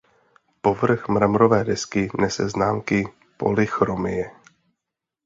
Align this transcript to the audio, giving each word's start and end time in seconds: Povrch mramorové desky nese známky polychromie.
Povrch 0.61 1.07
mramorové 1.09 1.63
desky 1.63 2.09
nese 2.19 2.49
známky 2.49 3.07
polychromie. 3.37 4.31